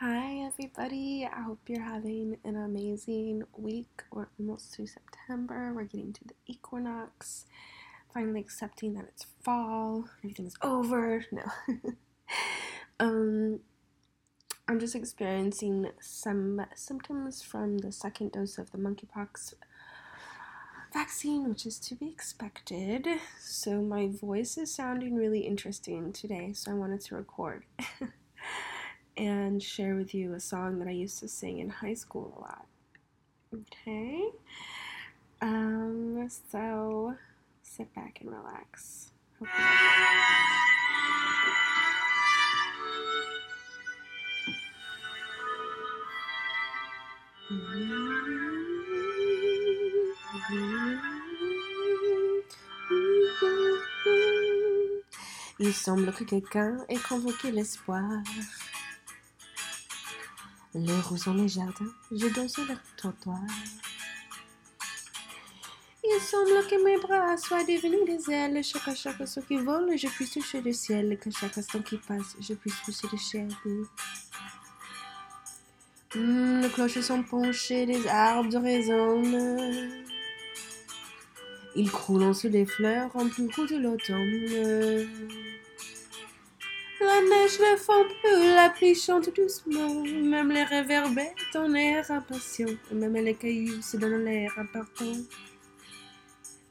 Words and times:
Hi, 0.00 0.44
everybody. 0.46 1.28
I 1.28 1.40
hope 1.42 1.58
you're 1.66 1.82
having 1.82 2.36
an 2.44 2.54
amazing 2.54 3.42
week. 3.56 4.04
We're 4.12 4.28
almost 4.38 4.74
to 4.74 4.86
September. 4.86 5.72
We're 5.74 5.82
getting 5.82 6.12
to 6.12 6.24
the 6.24 6.34
equinox. 6.46 7.46
Finally 8.14 8.38
accepting 8.38 8.94
that 8.94 9.06
it's 9.08 9.26
fall. 9.42 10.04
Everything's 10.18 10.54
over. 10.62 11.24
No. 11.32 11.42
um, 13.00 13.58
I'm 14.68 14.78
just 14.78 14.94
experiencing 14.94 15.90
some 16.00 16.64
symptoms 16.76 17.42
from 17.42 17.78
the 17.78 17.90
second 17.90 18.30
dose 18.30 18.56
of 18.56 18.70
the 18.70 18.78
monkeypox 18.78 19.54
vaccine, 20.92 21.48
which 21.48 21.66
is 21.66 21.80
to 21.80 21.96
be 21.96 22.08
expected. 22.08 23.08
So 23.40 23.82
my 23.82 24.06
voice 24.06 24.56
is 24.58 24.72
sounding 24.72 25.16
really 25.16 25.40
interesting 25.40 26.12
today, 26.12 26.52
so 26.52 26.70
I 26.70 26.74
wanted 26.74 27.00
to 27.00 27.16
record. 27.16 27.64
and 29.18 29.62
share 29.62 29.96
with 29.96 30.14
you 30.14 30.34
a 30.34 30.40
song 30.40 30.78
that 30.78 30.88
I 30.88 30.92
used 30.92 31.18
to 31.20 31.28
sing 31.28 31.58
in 31.58 31.68
high 31.68 31.94
school 31.94 32.32
a 32.36 32.40
lot. 32.40 32.66
Okay? 33.54 34.28
Um, 35.42 36.28
so 36.50 37.14
sit 37.62 37.92
back 37.94 38.18
and 38.20 38.30
relax. 38.30 39.10
Hope 39.38 39.48
you 39.58 39.64
Il 55.60 55.74
semble 55.74 56.12
que 56.12 56.22
quelqu'un 56.22 56.84
ait 56.88 56.98
convoqué 56.98 57.50
l'espoir 57.50 58.22
les 60.74 61.00
roses 61.00 61.24
sont 61.24 61.34
les 61.34 61.48
jardins, 61.48 61.92
je 62.12 62.26
danse 62.28 62.52
sur 62.52 62.64
le 62.64 62.74
trottoir. 62.96 63.40
Il 66.04 66.20
semble 66.22 66.66
que 66.66 66.84
mes 66.84 66.96
bras 66.98 67.36
soient 67.36 67.64
devenus 67.64 68.04
des 68.06 68.32
ailes. 68.32 68.64
Chaque 68.64 68.96
chaque 68.96 69.20
instant 69.20 69.42
qui 69.42 69.56
vole, 69.56 69.96
je 69.98 70.06
puisse 70.06 70.30
toucher 70.30 70.62
le 70.62 70.72
ciel. 70.72 71.18
Que 71.18 71.30
chaque 71.30 71.58
instant 71.58 71.80
qui 71.80 71.98
passe, 71.98 72.36
je 72.40 72.54
puisse 72.54 72.76
pousser 72.84 73.08
le 73.12 73.18
chair. 73.18 73.48
Hmm, 76.14 76.60
les 76.60 76.70
cloches 76.70 77.00
sont 77.00 77.22
penchées, 77.22 77.84
les 77.84 78.06
arbres 78.06 78.58
résonnent. 78.58 79.90
Ils 81.76 81.90
croulent 81.90 82.34
sous 82.34 82.48
des 82.48 82.64
fleurs 82.64 83.14
en 83.14 83.28
plus 83.28 83.66
de 83.66 83.76
l'automne. 83.76 85.08
La 87.00 87.20
neige 87.20 87.60
ne 87.60 87.76
fond 87.76 88.04
plus, 88.04 88.54
la 88.54 88.70
pluie 88.70 88.96
chante 88.96 89.32
doucement, 89.32 90.02
même 90.02 90.50
les 90.50 90.64
réverbères 90.64 91.32
ton 91.52 91.72
air 91.74 92.10
impatient, 92.10 92.76
même 92.90 93.14
les 93.14 93.34
cailloux 93.34 93.80
se 93.80 93.96
donnent 93.96 94.24
l'air 94.24 94.52
important. 94.58 95.12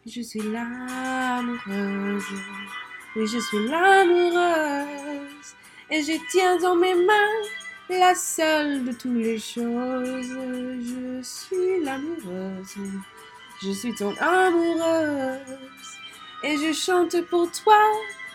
Je 0.06 0.22
suis 0.22 0.42
l'amoureuse, 0.42 2.26
oui 3.16 3.26
je 3.26 3.40
suis 3.40 3.68
l'amoureuse, 3.70 5.56
et 5.90 6.02
je 6.04 6.20
tiens 6.30 6.58
dans 6.58 6.76
mes 6.76 6.96
mains 6.96 7.42
la 7.90 8.14
seule 8.14 8.84
de 8.84 8.92
toutes 8.92 9.16
les 9.16 9.40
choses. 9.40 10.38
Je 10.82 11.22
suis 11.24 11.84
l'amoureuse, 11.86 12.76
je 13.64 13.72
suis 13.72 13.96
ton 13.96 14.14
amoureuse, 14.20 15.40
et 16.44 16.58
je 16.58 16.74
chante 16.74 17.22
pour 17.30 17.50
toi 17.50 17.80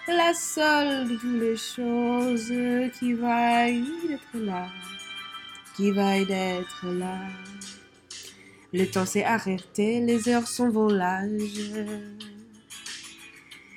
la 0.09 0.35
seule 0.35 1.09
de 1.09 1.17
toutes 1.17 1.41
les 1.41 1.57
choses 1.57 2.53
qui 2.99 3.13
vaille 3.13 3.85
d'être 4.09 4.45
là, 4.45 4.69
qui 5.77 5.91
vaille 5.91 6.27
d'être 6.27 6.87
là. 6.87 7.19
Le 8.73 8.87
temps 8.87 9.07
s'est 9.07 9.25
arrêté, 9.25 10.01
les 10.01 10.29
heures 10.29 10.49
sont 10.49 10.71
volages. 10.71 11.73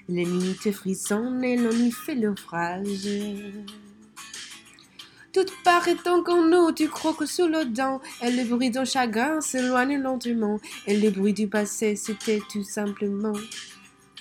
Les 0.08 0.26
minutes 0.26 0.72
frissonnent 0.72 1.44
et 1.44 1.58
l'on 1.58 1.72
y 1.72 1.92
fait 1.92 2.16
l'ouvrage. 2.16 3.10
Tout 5.34 5.46
paraît 5.64 5.98
en 6.08 6.22
nous, 6.44 6.72
tu 6.72 6.88
croques 6.88 7.28
sous 7.28 7.48
le 7.48 7.66
dent, 7.66 8.00
et 8.24 8.32
le 8.32 8.46
bruit 8.46 8.70
d'un 8.70 8.86
chagrin 8.86 9.42
s'éloigne 9.42 10.02
lentement, 10.02 10.62
et 10.88 10.98
le 10.98 11.10
bruit 11.10 11.34
du 11.34 11.48
passé, 11.48 11.98
c'était 11.98 12.42
tout 12.50 12.64
simplement. 12.64 13.34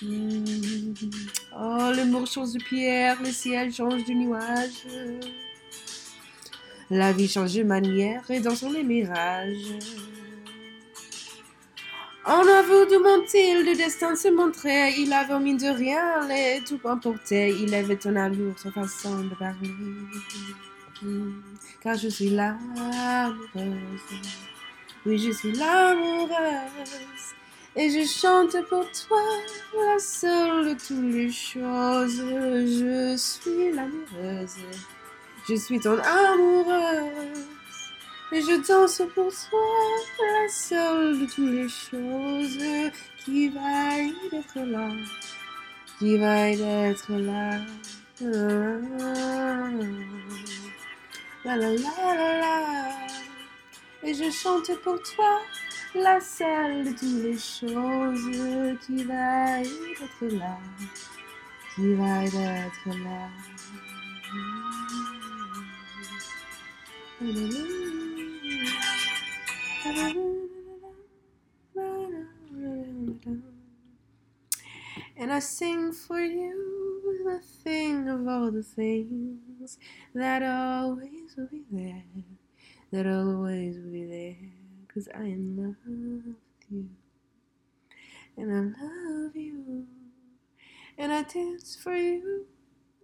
Oh, 0.03 1.91
les 1.95 2.05
murs 2.05 2.27
changent 2.27 2.53
de 2.53 2.63
pierre, 2.63 3.21
le 3.21 3.31
ciel 3.31 3.73
change 3.73 4.03
de 4.03 4.13
nuage. 4.13 4.85
La 6.89 7.13
vie 7.13 7.27
change 7.27 7.53
de 7.53 7.63
manière 7.63 8.29
et 8.29 8.39
dans 8.41 8.55
son 8.55 8.71
les 8.71 8.83
mirages. 8.83 9.73
En 12.25 12.41
aveu 12.41 12.87
de 12.87 12.97
mon-il, 12.97 13.65
le 13.65 13.75
destin 13.75 14.15
se 14.15 14.27
montrait, 14.29 14.93
il 14.97 15.13
avait 15.13 15.39
mis 15.39 15.55
de 15.55 15.67
rien, 15.67 16.27
les 16.27 16.63
tout 16.65 16.79
emporté, 16.83 17.55
il 17.61 17.73
avait 17.73 17.97
ton 17.97 18.15
allure, 18.15 18.57
sa 18.57 18.71
façon 18.71 19.23
de 19.23 19.35
parler. 19.35 19.69
Hmm. 21.01 21.41
Car 21.81 21.95
je 21.95 22.09
suis 22.09 22.29
l'amoureuse, 22.29 23.61
oui 25.05 25.19
je 25.19 25.31
suis 25.31 25.51
l'amoureuse. 25.51 27.35
Et 27.77 27.89
je 27.89 28.07
chante 28.07 28.55
pour 28.69 28.85
toi 28.89 29.21
la 29.75 29.99
seule 29.99 30.69
de 30.69 30.73
toutes 30.75 31.13
les 31.13 31.29
choses. 31.29 32.23
Je 32.23 33.17
suis 33.17 33.73
l'amoureuse. 33.73 34.55
Je 35.49 35.55
suis 35.55 35.79
ton 35.81 35.99
amoureuse. 35.99 37.43
Et 38.31 38.41
je 38.41 38.65
danse 38.65 39.01
pour 39.13 39.29
toi 39.29 39.59
la 40.19 40.47
seule 40.47 41.19
de 41.19 41.25
toutes 41.25 41.51
les 41.51 41.67
choses 41.67 42.93
qui 43.25 43.49
va 43.49 43.99
être 44.31 44.59
là. 44.59 44.89
Qui 45.99 46.17
va 46.17 46.49
être 46.49 47.11
là. 47.11 47.59
La 51.43 51.57
la 51.57 51.69
la 51.71 52.15
la 52.15 52.39
la. 52.39 52.91
Et 54.01 54.13
je 54.13 54.31
chante 54.31 54.71
pour 54.81 54.97
toi 55.01 55.41
la 55.95 56.19
seule 56.19 56.83
de 56.85 56.91
toutes 56.91 57.23
les 57.23 57.37
choses 57.37 58.77
qui 58.85 59.03
va 59.03 59.61
être 59.61 60.25
là, 60.35 60.59
qui 61.75 61.93
va 61.93 62.23
être 62.25 62.89
là. 63.03 63.29
And 75.17 75.31
I 75.31 75.39
sing 75.39 75.93
for 75.93 76.19
you 76.19 77.23
the 77.23 77.39
thing 77.63 78.09
of 78.09 78.27
all 78.27 78.51
the 78.51 78.61
things 78.61 79.79
that 80.13 80.43
always 80.43 81.35
will 81.37 81.47
be 81.47 81.63
there, 81.71 82.03
that 82.91 83.07
always 83.07 83.77
will 83.77 83.91
be 83.91 84.05
there. 84.05 84.44
Cause 84.95 85.09
I 85.13 85.23
in 85.23 85.57
love 85.57 85.75
with 85.85 86.37
you. 86.71 86.89
And 88.37 88.49
I 88.49 88.81
love 88.81 89.35
you. 89.35 89.85
And 90.97 91.11
I 91.11 91.23
dance 91.23 91.75
for 91.75 91.93
you. 91.93 92.45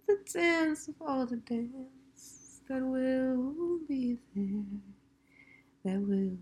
The 0.08 0.18
dance 0.32 0.88
of 0.88 0.94
all 1.02 1.26
the 1.26 1.36
dance 1.36 2.62
that 2.66 2.82
will 2.82 3.78
be 3.86 4.18
there. 4.34 4.64
That 5.84 6.00
will 6.00 6.38